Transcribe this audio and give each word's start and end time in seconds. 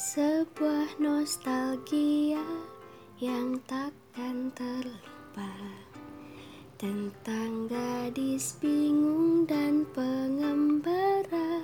Sebuah 0.00 0.96
nostalgia 0.96 2.40
yang 3.20 3.60
takkan 3.68 4.48
terlupa. 4.56 5.52
Tentang 6.80 7.68
gadis 7.68 8.56
bingung 8.64 9.44
dan 9.44 9.84
pengembara. 9.92 11.60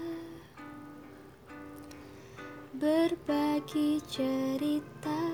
Berbagi 2.77 4.05
cerita 4.05 5.33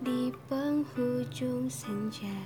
di 0.00 0.32
penghujung 0.48 1.68
senja. 1.68 2.40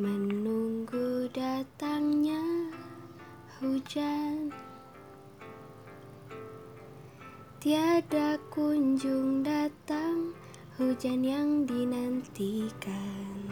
Menunggu 0.00 1.28
datangnya 1.36 2.72
hujan 3.60 4.48
Tiada 7.68 8.40
kunjung 8.48 9.44
datang 9.44 10.32
hujan 10.80 11.20
yang 11.20 11.68
dinantikan. 11.68 13.44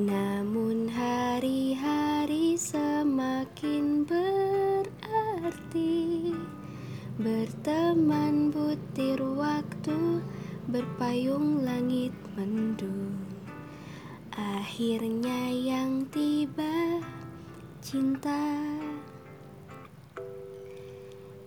Namun 0.00 0.88
hari-hari 0.88 2.56
semakin 2.56 4.08
berarti 4.08 5.52
Berteman 7.20 8.48
butir 8.56 9.20
waktu 9.20 10.24
berpayung 10.72 11.60
langit 11.60 12.16
mendung. 12.40 13.20
Akhirnya 14.32 15.52
yang 15.52 16.08
tiba 16.08 17.04
cinta. 17.84 18.64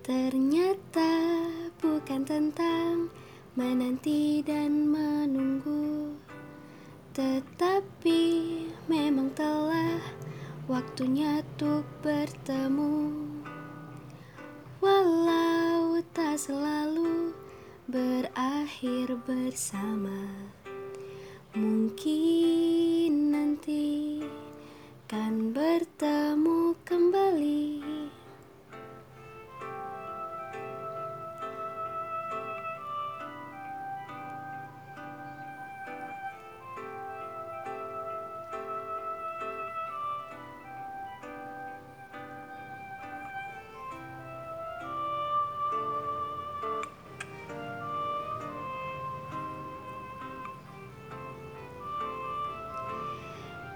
Ternyata 0.06 1.29
tentang 2.18 3.14
menanti 3.54 4.42
dan 4.42 4.90
menunggu. 4.90 6.18
Tetapi 7.14 8.24
memang 8.90 9.30
telah 9.38 10.02
waktunya 10.66 11.46
untuk 11.46 11.86
bertemu. 12.02 13.14
Walau 14.82 16.02
tak 16.16 16.40
selalu 16.42 17.36
berakhir 17.86 19.14
bersama 19.28 20.50
Mungkin 21.58 23.34
nanti 23.34 24.22
kan 25.10 25.50
bertemu 25.50 26.78
kembali 26.86 26.99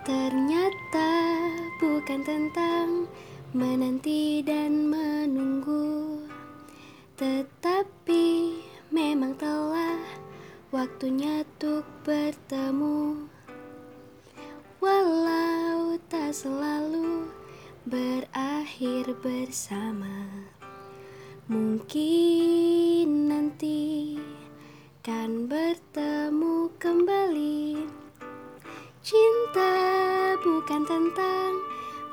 Ternyata 0.04 1.12
bukan 1.80 2.28
tentang 2.28 3.08
menanti 3.56 4.44
dan 4.44 4.92
menunggu. 4.92 6.20
Tetapi 7.16 8.28
memang 8.92 9.32
telah 9.40 10.04
waktunya 10.76 11.48
untuk 11.48 11.88
bertemu. 12.04 13.32
Walau 14.84 15.96
tak 16.12 16.36
selalu 16.36 17.32
berakhir 17.88 19.16
bersama 19.24 20.28
Mungkin 21.44 23.28
nanti 23.28 23.43
bukan 30.64 30.88
tentang 30.88 31.60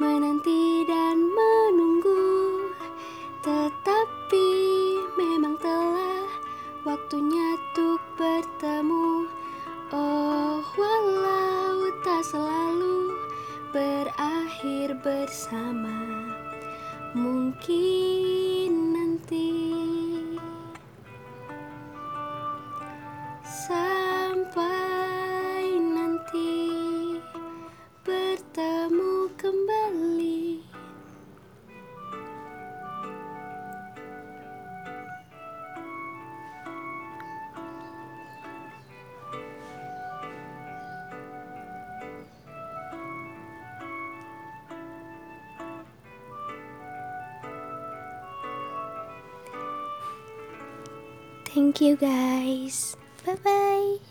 menanti 0.02 0.82
dan 0.82 1.22
menunggu. 1.22 2.66
Tetapi 3.46 4.50
memang 5.14 5.54
telah 5.62 6.26
waktunya 6.82 7.54
untuk 7.54 8.02
bertemu. 8.18 9.30
Oh 9.94 10.66
walau 10.66 11.94
tak 12.02 12.26
selalu 12.26 13.14
berakhir 13.70 14.98
bersama. 14.98 16.26
Mungkin 17.14 17.99
Thank 51.52 51.80
you 51.80 51.96
guys. 51.96 52.96
Bye 53.26 53.34
bye. 53.42 54.09